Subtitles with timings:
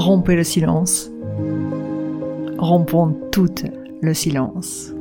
[0.00, 1.10] Rompez le silence.
[2.56, 3.54] Rompons tout
[4.00, 4.94] le silence.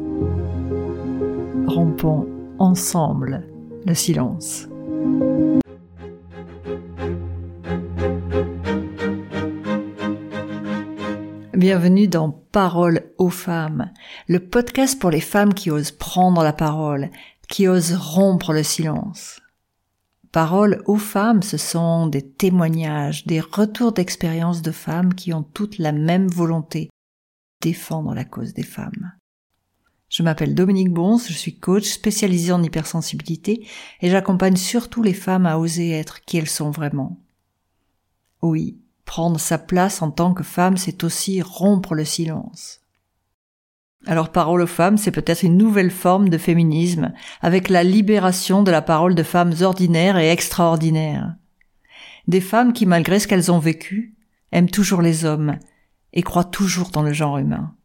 [1.67, 2.27] Rompons
[2.59, 3.47] ensemble
[3.85, 4.67] le silence.
[11.53, 13.91] Bienvenue dans Parole aux femmes,
[14.27, 17.09] le podcast pour les femmes qui osent prendre la parole,
[17.47, 19.39] qui osent rompre le silence.
[20.31, 25.79] Parole aux femmes, ce sont des témoignages, des retours d'expérience de femmes qui ont toutes
[25.79, 26.91] la même volonté,
[27.61, 29.13] défendre la cause des femmes.
[30.07, 33.67] Je m'appelle Dominique Bons, je suis coach spécialisé en hypersensibilité
[34.01, 37.19] et j'accompagne surtout les femmes à oser être qui elles sont vraiment.
[38.43, 42.81] Oui, prendre sa place en tant que femme, c'est aussi rompre le silence.
[44.05, 48.71] Alors parole aux femmes, c'est peut-être une nouvelle forme de féminisme, avec la libération de
[48.71, 51.35] la parole de femmes ordinaires et extraordinaires.
[52.27, 54.15] Des femmes qui, malgré ce qu'elles ont vécu,
[54.51, 55.57] aiment toujours les hommes
[56.13, 57.75] et croient toujours dans le genre humain.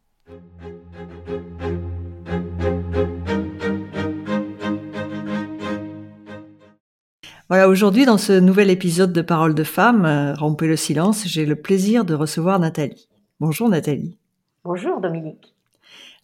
[7.48, 11.44] Voilà, aujourd'hui, dans ce nouvel épisode de Parole de femmes, euh, Rompez le silence, j'ai
[11.44, 13.08] le plaisir de recevoir Nathalie.
[13.38, 14.16] Bonjour Nathalie.
[14.64, 15.53] Bonjour Dominique.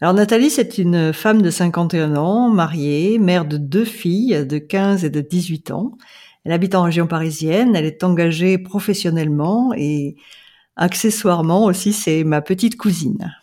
[0.03, 5.05] Alors Nathalie, c'est une femme de 51 ans, mariée, mère de deux filles de 15
[5.05, 5.93] et de 18 ans.
[6.45, 10.17] Elle habite en région parisienne, elle est engagée professionnellement et
[10.77, 13.34] accessoirement aussi c'est ma petite cousine.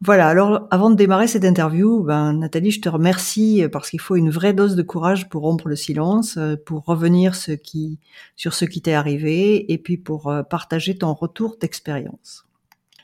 [0.00, 4.16] Voilà, alors avant de démarrer cette interview, ben, Nathalie, je te remercie parce qu'il faut
[4.16, 8.94] une vraie dose de courage pour rompre le silence, pour revenir sur ce qui t'est
[8.94, 12.49] arrivé et puis pour euh, partager ton retour d'expérience.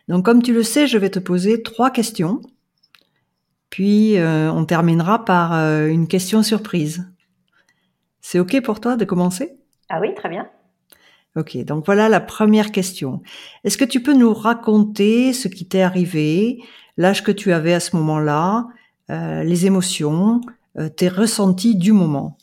[0.08, 2.40] Donc comme tu le sais, je vais te poser trois questions.
[3.70, 7.10] Puis euh, on terminera par euh, une question surprise.
[8.20, 9.58] C'est OK pour toi de commencer?
[9.88, 10.48] Ah oui, très bien.
[11.36, 13.22] Ok, donc voilà la première question.
[13.64, 16.62] Est-ce que tu peux nous raconter ce qui t'est arrivé,
[16.96, 18.66] l'âge que tu avais à ce moment-là,
[19.10, 20.40] euh, les émotions,
[20.96, 22.38] tes ressentis du moment?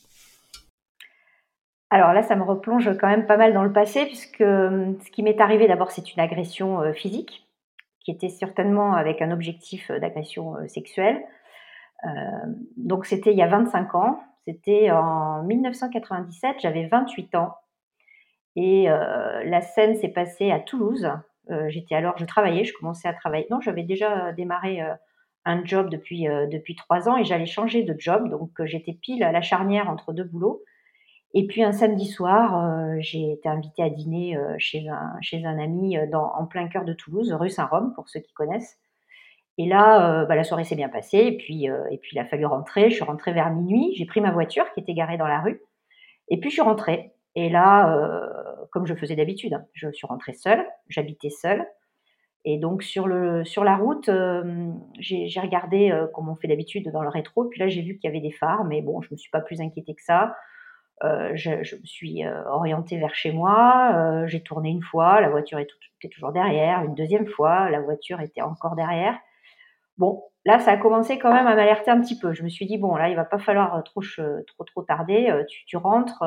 [1.90, 5.24] Alors là, ça me replonge quand même pas mal dans le passé, puisque ce qui
[5.24, 7.44] m'est arrivé d'abord, c'est une agression physique
[8.04, 11.24] qui était certainement avec un objectif euh, d'agression euh, sexuelle.
[12.06, 12.10] Euh,
[12.78, 17.56] donc c'était il y a 25 ans, c'était en 1997, j'avais 28 ans.
[18.56, 21.10] Et la scène s'est passée à Toulouse.
[21.70, 23.48] J'étais alors, je travaillais, je commençais à travailler.
[23.50, 24.80] Non, j'avais déjà démarré
[25.46, 28.30] un job depuis depuis trois ans et j'allais changer de job.
[28.30, 30.62] Donc j'étais pile à la charnière entre deux boulots.
[31.36, 35.98] Et puis un samedi soir, euh, j'ai été invitée à dîner euh, chez, un, ami
[35.98, 38.78] euh, en plein cœur de Toulouse, rue Saint-Rome, pour ceux qui connaissent.
[39.58, 41.20] Et là, bah, la soirée s'est bien passée.
[41.20, 42.90] Et puis, il a fallu rentrer.
[42.90, 43.94] Je suis rentrée vers minuit.
[43.96, 45.62] J'ai pris ma voiture qui était garée dans la rue.
[46.30, 47.14] Et puis, je suis rentrée.
[47.36, 48.28] Et là,
[48.72, 50.66] comme je faisais d'habitude, hein, je suis rentrée seule.
[50.88, 51.68] J'habitais seule.
[52.46, 54.10] Et donc, sur la route,
[54.98, 57.46] j'ai regardé, comme on fait d'habitude, dans le rétro.
[57.46, 58.64] Puis là, j'ai vu qu'il y avait des phares.
[58.64, 60.34] Mais bon, je ne me suis pas plus inquiétée que ça.
[61.04, 65.30] Euh, je, me suis euh, orientée vers chez moi, euh, j'ai tourné une fois, la
[65.30, 69.20] voiture était toujours derrière, une deuxième fois, la voiture était encore derrière.
[69.98, 72.34] Bon, là, ça a commencé quand même à m'alerter un petit peu.
[72.34, 74.02] Je me suis dit, bon, là, il va pas falloir trop,
[74.88, 75.44] tarder.
[75.68, 76.24] Tu, rentres,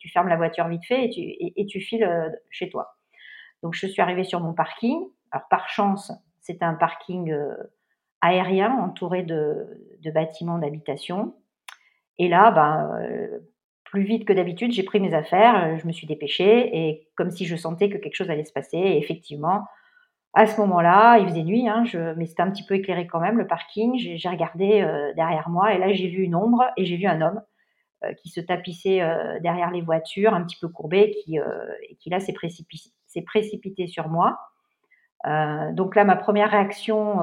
[0.00, 2.96] tu fermes la voiture vite fait et tu, files chez toi.
[3.62, 5.00] Donc, je suis arrivée sur mon parking.
[5.30, 6.10] Alors, par chance,
[6.40, 7.32] c'était un parking
[8.20, 11.36] aérien entouré de, de bâtiments d'habitation.
[12.18, 13.40] Et là, ben,
[13.90, 17.30] plus vite que d'habitude, j'ai pris mes affaires, euh, je me suis dépêchée et comme
[17.30, 18.76] si je sentais que quelque chose allait se passer.
[18.76, 19.64] Et effectivement,
[20.34, 21.84] à ce moment-là, il faisait nuit, hein,
[22.16, 23.98] mais c'était un petit peu éclairé quand même, le parking.
[23.98, 27.20] J'ai regardé euh, derrière moi et là, j'ai vu une ombre et j'ai vu un
[27.22, 27.40] homme
[28.04, 29.00] euh, qui se tapissait
[29.40, 31.38] derrière les voitures, un petit peu courbé, qui,
[31.98, 32.34] qui là s'est
[33.22, 34.38] précipité, sur moi.
[35.72, 37.20] donc là, ma première réaction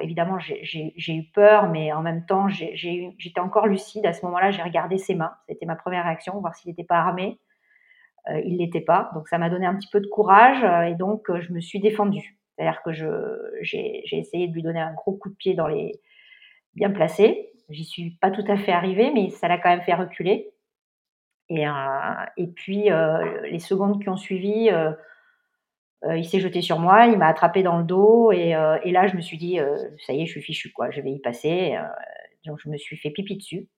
[0.00, 4.06] évidemment, j'ai eu peur, mais en même temps, j'étais encore lucide.
[4.06, 5.34] À ce moment-là, j'ai regardé ses mains.
[5.48, 7.38] C'était ma première réaction, voir s'il n'était pas armé.
[8.28, 9.10] Euh, il l'était pas.
[9.14, 11.60] Donc, ça m'a donné un petit peu de courage euh, et donc euh, je me
[11.60, 12.38] suis défendue.
[12.54, 16.00] C'est-à-dire que j'ai essayé de lui donner un gros coup de pied dans les
[16.74, 17.50] bien placé.
[17.70, 20.52] J'y suis pas tout à fait arrivée, mais ça l'a quand même fait reculer.
[21.48, 21.64] Et,
[22.36, 22.88] et puis,
[23.50, 24.92] les secondes qui ont suivi, euh,
[26.16, 29.06] il s'est jeté sur moi, il m'a attrapé dans le dos et, euh, et, là
[29.06, 29.76] je me suis dit euh,
[30.06, 31.76] ça y est, je suis fichu quoi, je vais y passer.
[32.44, 33.68] donc je me suis fait pipi dessus.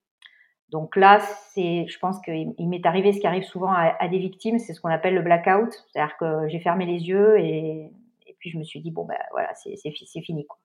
[0.70, 4.58] Donc là, c'est, je pense qu'il m'est arrivé ce qui arrive souvent à, des victimes,
[4.58, 7.92] c'est ce qu'on appelle le blackout, c'est-à-dire que j'ai fermé les yeux et,
[8.26, 9.76] et, puis je me suis dit bon ben voilà, c'est,
[10.22, 10.58] fini quoi.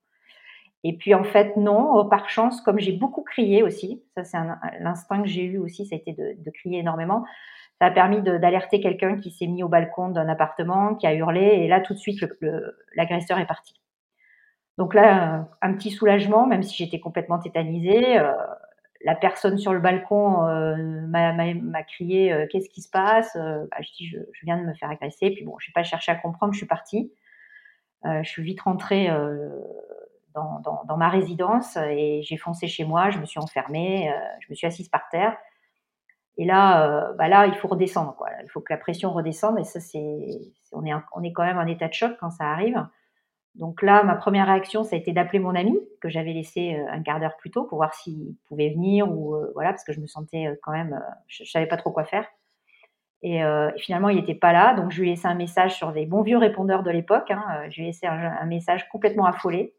[0.83, 4.37] Et puis en fait non, par chance, comme j'ai beaucoup crié aussi, ça c'est
[4.79, 7.25] l'instinct que j'ai eu aussi, ça a été de crier énormément
[7.79, 11.41] Ça a permis d'alerter quelqu'un qui s'est mis au balcon d'un appartement, qui a hurlé,
[11.41, 12.19] et là tout de suite
[12.95, 13.79] l'agresseur est parti.
[14.79, 18.17] Donc là, un petit soulagement, même si j'étais complètement tétanisée.
[18.17, 18.31] Euh,
[19.01, 20.75] la personne sur le balcon euh,
[21.07, 23.35] m'a crié euh, qu'est-ce qui se passe?
[23.35, 25.31] Bah, Je dis je, viens de me faire agresser.
[25.31, 27.11] Puis bon, je n'ai pas cherché à comprendre, je suis partie.
[28.05, 29.09] je suis vite rentrée
[30.33, 33.09] dans, dans, ma résidence et j'ai foncé chez moi.
[33.09, 34.09] Je me suis enfermée,
[34.39, 35.35] je me suis assise par terre.
[36.39, 38.15] Et là, bah là, il faut redescendre.
[38.15, 38.29] Quoi.
[38.43, 39.59] Il faut que la pression redescende.
[39.59, 40.39] Et ça, c'est,
[40.71, 42.81] on est, on est quand même en état de choc quand ça arrive.
[43.55, 46.91] Donc là, ma première réaction, ça a été d'appeler mon ami que j'avais laissé euh,
[46.91, 49.91] un quart d'heure plus tôt pour voir s'il pouvait venir ou euh, voilà parce que
[49.91, 52.25] je me sentais euh, quand même, je, savais pas trop quoi faire.
[53.21, 53.41] Et,
[53.75, 56.21] finalement, il n'était pas là, donc je lui ai laissé un message sur des bons
[56.21, 57.31] vieux répondeurs de l'époque.
[57.31, 59.75] Hein, je lui ai laissé un, message complètement affolé,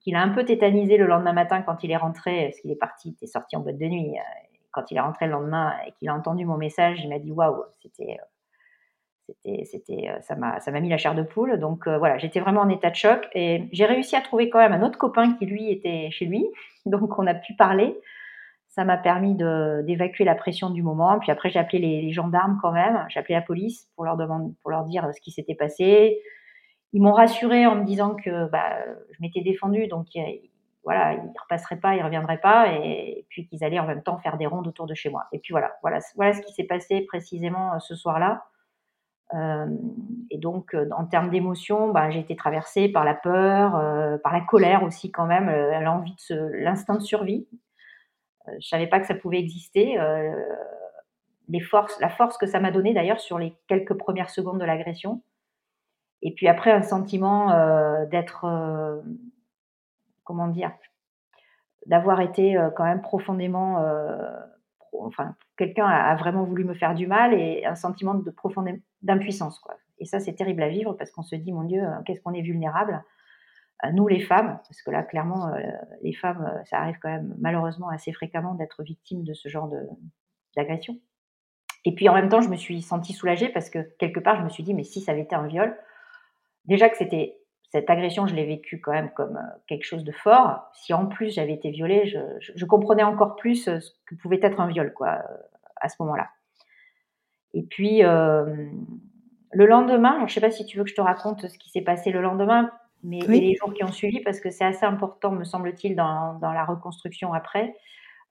[0.00, 2.76] qu'il a un peu tétanisé le lendemain matin quand il est rentré, parce qu'il est
[2.76, 4.18] parti, il était sorti en boîte de nuit.
[4.76, 7.32] Quand il est rentré le lendemain et qu'il a entendu mon message, il m'a dit
[7.32, 8.18] waouh, c'était
[9.26, 11.58] c'était, c'était, euh, ça m'a, ça m'a mis la chair de poule.
[11.58, 14.58] Donc euh, voilà, j'étais vraiment en état de choc et j'ai réussi à trouver quand
[14.58, 16.46] même un autre copain qui lui était chez lui.
[16.86, 17.98] Donc on a pu parler.
[18.68, 21.18] Ça m'a permis d'évacuer la pression du moment.
[21.18, 23.06] Puis après j'ai appelé les, gendarmes quand même.
[23.08, 26.20] J'ai appelé la police pour leur demander, pour leur dire ce qui s'était passé.
[26.92, 28.78] Ils m'ont rassuré en me disant que bah,
[29.10, 30.06] je m'étais défendue, donc
[30.86, 34.38] voilà, ils repasseraient pas, ils reviendraient pas, et, puis qu'ils allaient en même temps faire
[34.38, 35.26] des rondes autour de chez moi.
[35.32, 38.44] Et puis voilà, voilà, voilà ce qui s'est passé précisément euh, ce soir-là.
[39.34, 39.66] Euh,
[40.30, 43.72] et donc, euh, en termes d'émotion, bah, j'ai été traversée par la peur,
[44.22, 45.50] par la colère aussi quand même,
[45.82, 47.48] l'envie de l'instinct de survie.
[48.60, 49.98] je savais pas que ça pouvait exister.
[51.48, 54.64] les forces, la force que ça m'a donné d'ailleurs sur les quelques premières secondes de
[54.64, 55.20] l'agression.
[56.22, 57.48] Et puis après, un sentiment
[58.06, 58.46] d'être,
[60.26, 60.72] comment dire,
[61.86, 63.78] d'avoir été quand même profondément
[65.00, 68.68] enfin, quelqu'un a, vraiment voulu me faire du mal et un sentiment de profonde
[69.02, 69.76] d'impuissance, quoi.
[69.98, 72.34] Et ça, c'est terrible à vivre parce qu'on se dit, mon Dieu, euh, qu'est-ce qu'on
[72.34, 73.02] est vulnérable,
[73.84, 75.60] euh, nous les femmes, parce que là, clairement, euh,
[76.02, 79.70] les femmes, ça arrive quand même malheureusement assez fréquemment d'être victimes de ce genre
[80.54, 80.98] d'agression.
[81.86, 84.42] Et puis en même temps, je me suis sentie soulagée parce que quelque part, je
[84.42, 85.76] me suis dit, mais si ça avait été un viol,
[86.66, 87.38] déjà que c'était
[87.76, 90.70] cette agression, je l'ai vécue quand même comme euh, quelque chose de fort.
[90.72, 94.60] Si en plus j'avais été violée, je, comprenais encore plus euh, ce que pouvait être
[94.60, 95.36] un viol, quoi, euh,
[95.76, 96.28] à ce moment-là.
[97.52, 101.48] Et puis, le lendemain, je ne sais pas si tu veux que je te raconte
[101.48, 102.70] ce qui s'est passé le lendemain,
[103.02, 106.64] mais les jours qui ont suivi, parce que c'est assez important, me semble-t-il, dans, la
[106.66, 107.74] reconstruction après.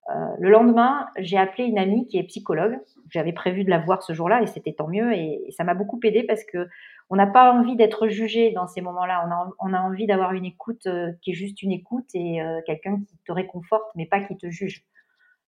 [0.07, 2.79] Le lendemain, j'ai appelé une amie qui est psychologue.
[3.09, 5.13] J'avais prévu de la voir ce jour-là et c'était tant mieux.
[5.13, 6.67] Et, ça m'a beaucoup aidé parce que
[7.09, 9.27] on n'a pas envie d'être jugé dans ces moments-là.
[9.59, 12.99] On a, envie d'avoir une écoute euh, qui est juste une écoute et euh, quelqu'un
[13.07, 14.83] qui te réconforte, mais pas qui te juge.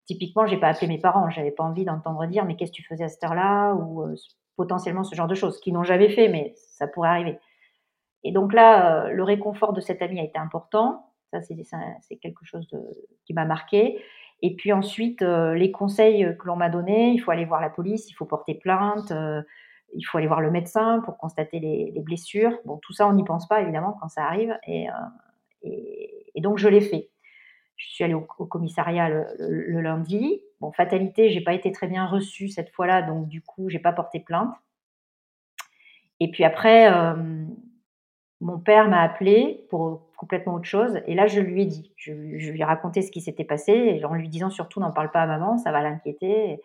[0.05, 1.29] Typiquement, j'ai pas appelé mes parents.
[1.29, 4.15] J'avais pas envie d'entendre dire mais qu'est-ce que tu faisais à cette heure-là ou euh,
[4.55, 7.39] potentiellement ce genre de choses, qui n'ont jamais fait, mais ça pourrait arriver.
[8.23, 11.13] Et donc là, le réconfort de cette amie a été important.
[11.31, 12.67] Ça, c'est quelque chose
[13.25, 13.99] qui m'a marqué.
[14.41, 18.09] Et puis ensuite, les conseils que l'on m'a donnés, il faut aller voir la police,
[18.09, 19.11] il faut porter plainte
[19.93, 22.57] il faut aller voir le médecin pour constater les, blessures.
[22.65, 24.57] Bon, tout ça, on n'y pense pas évidemment quand ça arrive.
[24.67, 27.09] Et, euh, donc, je l'ai fait.
[27.75, 30.41] Je suis allée au, commissariat le, lundi.
[30.59, 33.93] Bon, fatalité, j'ai pas été très bien reçue cette fois-là, donc du coup, j'ai pas
[33.93, 34.53] porté plainte.
[36.19, 37.45] Et puis après, euh,
[38.41, 40.99] mon père m'a appelé pour complètement autre chose.
[41.07, 44.15] Et là, je lui ai dit, je, lui ai raconté ce qui s'était passé, en
[44.15, 46.59] lui disant surtout, n'en parle pas à maman, ça va l'inquiéter.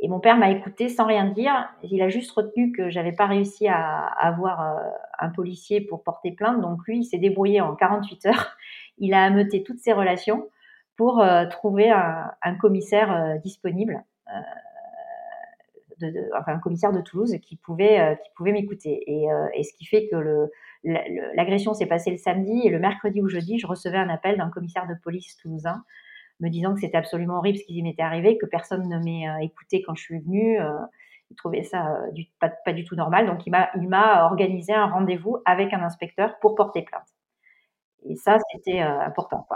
[0.00, 1.68] Et mon père m'a écouté sans rien dire.
[1.84, 6.32] Il a juste retenu que j'avais pas réussi à, avoir euh, un policier pour porter
[6.32, 6.60] plainte.
[6.60, 8.56] Donc lui, il s'est débrouillé en 48 heures.
[8.98, 10.48] Il a ameuté toutes ses relations
[10.96, 13.38] pour euh, trouver un, commissaire
[16.04, 19.02] euh, un commissaire de Toulouse qui pouvait, qui pouvait m'écouter.
[19.06, 20.48] Et, et, ce qui fait que
[21.34, 24.50] l'agression s'est passée le samedi et le mercredi ou jeudi, je recevais un appel d'un
[24.50, 25.82] commissaire de police toulousain
[26.42, 29.38] me disant que c'était absolument horrible ce qui m'était arrivé, que personne ne m'ait euh,
[29.38, 30.60] écouté quand je suis venue.
[30.60, 30.72] Euh,
[31.30, 33.26] il trouvait ça euh, du, pas, du tout normal.
[33.26, 37.06] Donc, il m'a organisé un rendez-vous avec un inspecteur pour porter plainte.
[38.04, 39.46] Et ça, c'était important.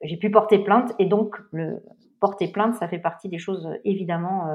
[0.00, 1.82] J'ai pu porter plainte et donc le
[2.22, 4.46] porter plainte, ça fait partie des choses évidemment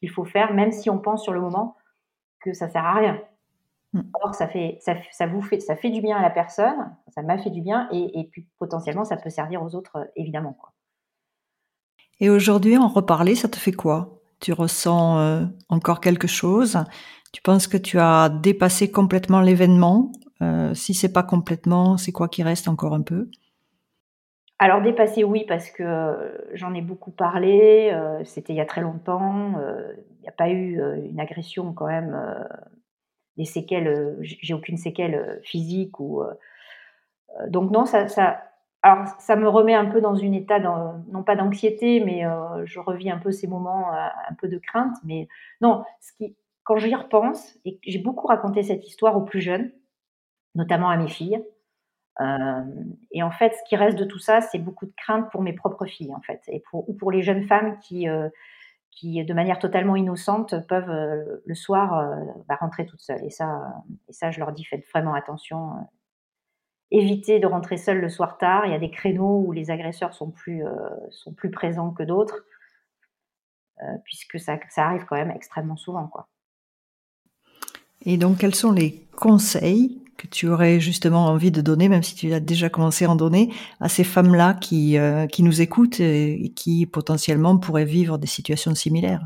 [0.00, 1.76] qu'il faut faire, même si on pense sur le moment
[2.40, 3.20] que ça sert à rien.
[3.92, 4.00] Mm.
[4.20, 7.38] Or, ça fait, ça, vous fait, ça fait du bien à la personne, ça m'a
[7.38, 10.54] fait du bien, et, et, puis potentiellement, ça peut servir aux autres, évidemment.
[10.54, 10.72] Quoi.
[12.20, 14.20] Et aujourd'hui, en reparler, ça te fait quoi?
[14.40, 16.78] Tu ressens euh, encore quelque chose?
[17.32, 20.10] Tu penses que tu as dépassé complètement l'événement?
[20.42, 23.30] Euh, Si c'est pas complètement, c'est quoi qui reste encore un peu?
[24.58, 27.92] Alors dépassé, oui, parce que euh, j'en ai beaucoup parlé,
[28.24, 29.58] c'était il y a très longtemps,
[30.22, 32.16] n'y a pas eu une agression quand même,
[33.36, 36.22] des séquelles, j'ai aucune séquelle physique ou.
[37.48, 38.06] donc non, ça,
[38.84, 42.22] me remet un peu dans une état, non pas d'anxiété, mais
[42.64, 44.94] je revis un peu ces moments, un peu de crainte.
[45.04, 45.28] Mais
[45.60, 49.70] non, ce qui, quand j'y repense, et j'ai beaucoup raconté cette histoire aux plus jeunes,
[50.54, 51.44] notamment à mes filles.
[52.20, 55.52] Et en fait, ce qui reste de tout ça, c'est beaucoup de crainte pour mes
[55.52, 58.06] propres filles, en fait, et pour, ou pour les jeunes femmes qui,
[58.94, 62.14] qui, de manière totalement innocente, peuvent euh, le soir euh,
[62.48, 63.24] bah, rentrer toutes seules.
[63.24, 63.74] Et ça,
[64.08, 65.72] et ça, je leur dis, faites vraiment attention.
[65.72, 65.82] Euh.
[66.90, 68.66] évitez de rentrer seule le soir tard.
[68.66, 70.64] Il y a des créneaux où les agresseurs sont plus,
[71.10, 72.44] sont plus présents que d'autres,
[74.04, 76.06] puisque ça, ça, arrive quand même extrêmement souvent.
[76.06, 76.28] Quoi.
[78.06, 82.14] Et donc, quels sont les conseils que tu aurais justement envie de donner, même si
[82.14, 86.00] tu as déjà commencé à en donner, à ces femmes-là qui, euh, qui nous écoutent
[86.00, 89.24] et, qui potentiellement pourraient vivre des situations similaires?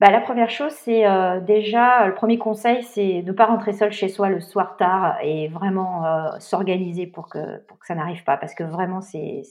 [0.00, 3.74] Bah, la première chose, c'est euh, déjà, le premier conseil, c'est de ne pas rentrer
[3.74, 7.94] seul chez soi le soir tard et vraiment euh, s'organiser pour que, pour que ça
[7.94, 8.38] n'arrive pas.
[8.38, 9.42] Parce que vraiment, c'est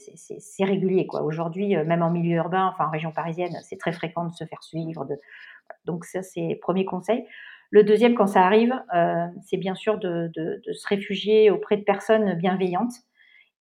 [0.64, 1.06] régulier.
[1.06, 1.22] quoi.
[1.22, 4.62] Aujourd'hui, même en milieu urbain, enfin en région parisienne, c'est très fréquent de se faire
[4.64, 5.06] suivre.
[5.84, 7.24] Donc ça, c'est premier conseil.
[7.70, 10.30] Le deuxième, quand ça arrive, euh, c'est bien sûr de,
[10.72, 12.92] se réfugier auprès de personnes bienveillantes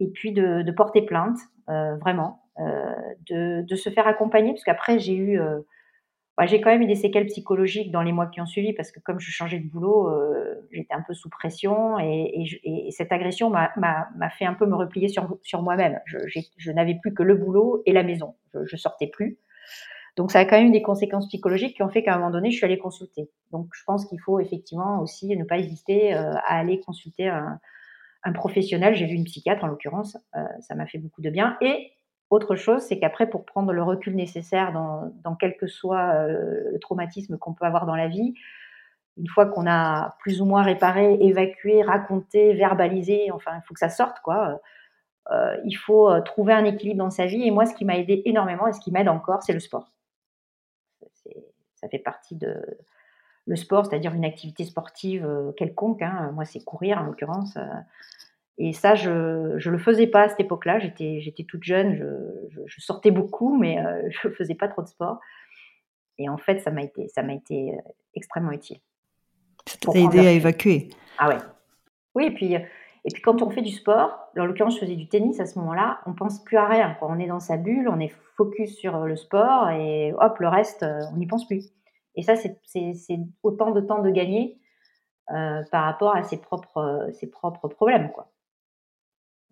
[0.00, 1.38] et puis de, porter plainte,
[1.68, 2.94] euh, vraiment, euh,
[3.28, 5.38] de, se faire accompagner, parce qu'après, j'ai eu,
[6.38, 8.92] bah, j'ai quand même eu des séquelles psychologiques dans les mois qui ont suivi, parce
[8.92, 10.10] que comme je changeais de boulot,
[10.72, 15.62] j'étais un peu sous pression et, cette agression m'a fait un peu me replier sur,
[15.62, 16.00] moi-même.
[16.06, 18.36] Je, n'avais plus que le boulot et la maison.
[18.54, 19.38] Je, je sortais plus.
[20.18, 22.50] Donc ça a quand même des conséquences psychologiques qui ont fait qu'à un moment donné,
[22.50, 23.30] je suis allée consulter.
[23.52, 27.60] Donc je pense qu'il faut effectivement aussi ne pas hésiter euh, à aller consulter un,
[28.34, 28.94] professionnel.
[28.96, 31.56] J'ai vu une psychiatre en l'occurrence, euh, ça m'a fait beaucoup de bien.
[31.60, 31.92] Et
[32.30, 36.72] autre chose, c'est qu'après, pour prendre le recul nécessaire dans, dans quel que soit euh,
[36.72, 38.34] le traumatisme qu'on peut avoir dans la vie,
[39.16, 43.80] une fois qu'on a plus ou moins réparé, évacué, raconté, verbalisé, enfin, il faut que
[43.80, 44.60] ça sorte, quoi.
[45.64, 47.46] il faut trouver un équilibre dans sa vie.
[47.46, 49.92] Et moi, ce qui m'a aidé énormément et ce qui m'aide encore, c'est le sport
[51.80, 52.54] ça fait partie de
[53.48, 56.02] le sport, c'est-à-dire une activité sportive euh, quelconque.
[56.02, 56.30] Hein.
[56.34, 57.56] Moi, c'est courir en l'occurrence.
[57.56, 57.64] Euh.
[58.58, 60.78] et ça, je ne le faisais pas à cette époque-là.
[60.78, 61.96] J'étais, j'étais toute jeune,
[62.50, 65.18] je, sortais beaucoup, mais euh, je ne faisais pas trop de sport.
[66.18, 67.78] Et en fait, ça m'a été, ça m'a été
[68.14, 68.78] extrêmement utile.
[69.66, 70.88] Ça t'a aidé à évacuer.
[71.16, 71.36] Ah ouais.
[72.14, 72.56] Oui, et puis,
[73.04, 75.58] et puis quand on fait du sport, en l'occurrence, je faisais du tennis à ce
[75.58, 76.96] moment-là, on pense plus à rien.
[77.02, 80.84] On est dans sa bulle, on est focus sur le sport et hop, le reste,
[81.12, 81.72] on n'y pense plus.
[82.16, 84.58] Et ça, c'est autant de temps de gagner
[85.30, 88.10] euh, par rapport à ses propres, ses propres problèmes.
[88.12, 88.32] Quoi.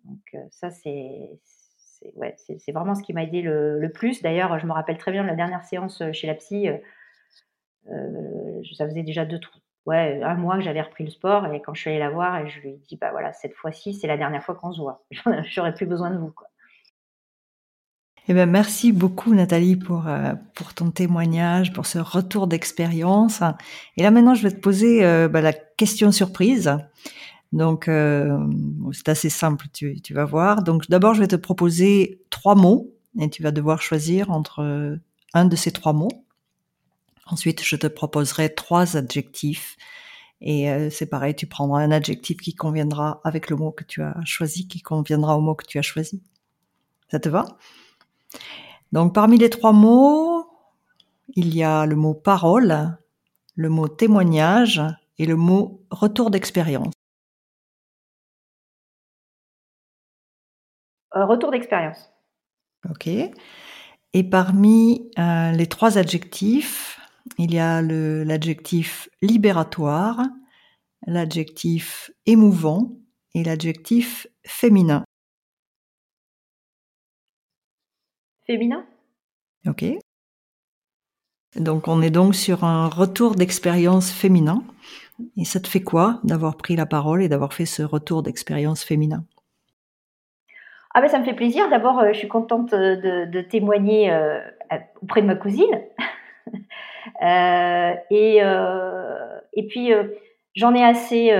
[0.05, 1.39] Donc euh, ça, c'est
[2.15, 2.35] ouais,
[2.73, 4.21] vraiment ce qui m'a aidé le, plus.
[4.23, 6.67] D'ailleurs, je me rappelle très bien de la dernière séance chez la psy.
[6.67, 9.39] Euh, ça faisait déjà deux,
[9.87, 12.47] ouais, un mois que j'avais repris le sport et quand je suis allée la voir
[12.47, 15.03] je lui ai dit bah voilà cette fois-ci c'est la dernière fois qu'on se voit
[15.49, 16.47] j'aurais plus besoin de vous quoi.
[18.29, 23.41] Eh ben, merci beaucoup Nathalie pour, euh, pour ton témoignage, pour ce retour d'expérience.
[23.95, 26.77] Et là maintenant, je vais te poser euh, bah, la question surprise.
[27.53, 28.37] Donc, euh,
[28.91, 30.61] c'est assez simple, tu, tu, vas voir.
[30.61, 34.99] Donc, d'abord, je vais te proposer trois mots et tu vas devoir choisir entre
[35.33, 36.26] un de ces trois mots.
[37.29, 39.77] Ensuite, je te proposerai trois adjectifs.
[40.39, 44.15] Et c'est pareil, tu prendras un adjectif qui conviendra avec le mot que tu as
[44.23, 46.21] choisi, qui conviendra au mot que tu as choisi.
[47.09, 47.45] Ça te va?
[48.91, 50.47] Donc parmi les trois mots,
[51.35, 52.97] il y a le mot parole,
[53.55, 54.81] le mot témoignage
[55.17, 56.93] et le mot retour d'expérience.
[61.15, 62.11] Euh, retour d'expérience.
[62.89, 63.07] Ok.
[63.07, 66.99] Et parmi euh, les trois adjectifs,
[67.37, 70.21] il y a l'adjectif libératoire,
[71.05, 72.91] l'adjectif émouvant
[73.33, 75.03] et l'adjectif féminin.
[78.45, 78.85] féminin?
[79.67, 79.85] Ok.
[81.55, 84.63] Donc on est donc sur un retour d'expérience féminin.
[85.35, 88.83] Et ça te fait quoi d'avoir pris la parole et d'avoir fait ce retour d'expérience
[88.83, 89.25] féminin?
[90.93, 91.69] Ah ben ça me fait plaisir.
[91.69, 94.39] D'abord, euh, je suis contente de, témoigner euh,
[95.01, 95.81] auprès de ma cousine.
[97.21, 98.37] Euh, et,
[99.53, 99.91] et puis,
[100.55, 101.31] j'en ai assez,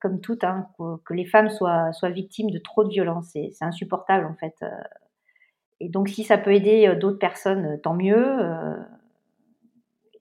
[0.00, 0.66] comme tout, hein,
[1.04, 3.30] que, les femmes soient, soient victimes de trop de violence.
[3.32, 4.54] C'est insupportable, en fait.
[5.80, 8.40] Et donc, si ça peut aider euh, d'autres personnes, euh, tant mieux.
[8.40, 8.76] Euh.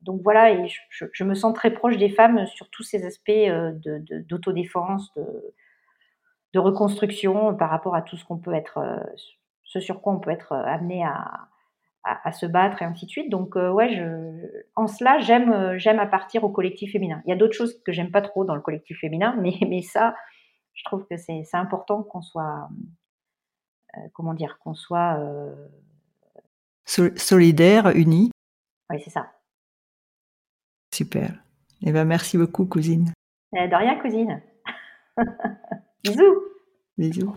[0.02, 3.32] donc voilà, et je, me sens très proche des femmes sur tous ces aspects
[4.28, 5.54] d'autodéfense, de,
[6.54, 8.80] de, reconstruction par rapport à tout ce qu'on peut être,
[9.64, 11.48] ce sur quoi on peut être amené à,
[12.04, 13.30] à, se battre et ainsi de suite.
[13.30, 17.22] Donc ouais, je, en cela, j'aime j'aime appartir au collectif féminin.
[17.26, 19.82] Il y a d'autres choses que j'aime pas trop dans le collectif féminin, mais mais
[19.82, 20.16] ça,
[20.74, 22.70] je trouve que c'est important qu'on soit
[24.14, 25.20] comment dire qu'on soit
[26.86, 28.32] solidaire, unis.
[28.90, 29.32] Oui, c'est ça.
[30.94, 31.32] Super.
[31.82, 33.12] Eh ben, merci beaucoup, cousine.
[33.56, 34.42] Eh, de rien, cousine.
[36.04, 36.44] Bisous.
[36.98, 37.36] Bisous.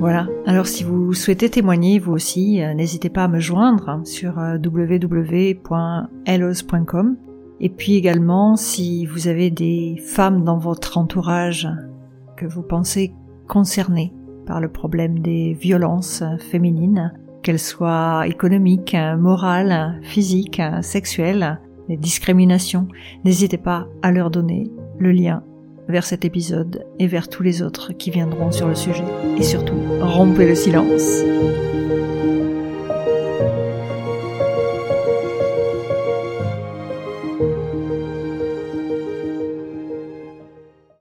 [0.00, 0.26] Voilà.
[0.46, 4.56] Alors si vous souhaitez témoigner vous aussi, euh, n'hésitez pas à me joindre sur euh,
[4.56, 5.58] www.elos.com.
[7.60, 11.68] Et puis également, si vous avez des femmes dans votre entourage
[12.38, 13.12] que vous pensez
[13.46, 14.14] concernées
[14.46, 22.88] par le problème des violences féminines, qu'elles soient économiques, morales, physiques, sexuelles, les discriminations,
[23.26, 25.42] n'hésitez pas à leur donner le lien
[25.88, 29.04] vers cet épisode et vers tous les autres qui viendront sur le sujet.
[29.38, 31.22] Et surtout, rompez le silence.